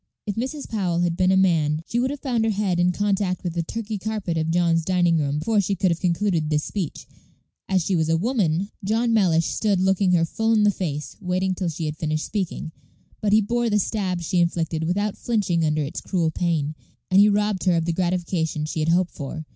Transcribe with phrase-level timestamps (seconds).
[0.25, 0.67] If Mrs.
[0.67, 3.61] Powell had been a man, she would have found her head in contact with the
[3.61, 7.05] Turkey carpet of John's dining room before she could have concluded this speech;
[7.69, 11.53] as she was a woman, John Mellish stood looking her full in the face, waiting
[11.53, 12.71] till she had finished speaking.
[13.21, 16.73] But he bore the stab she inflicted without flinching under its cruel pain,
[17.11, 19.45] and he robbed her of the gratification she had hoped for.